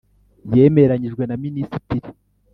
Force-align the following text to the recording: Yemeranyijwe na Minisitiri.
Yemeranyijwe 0.55 1.23
na 1.27 1.35
Minisitiri. 1.43 2.09